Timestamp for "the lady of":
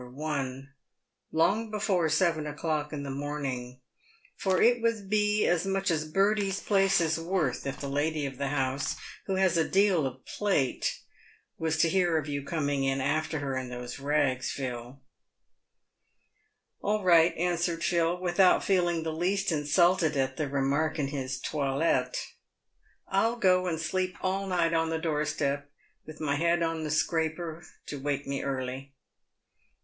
7.79-8.39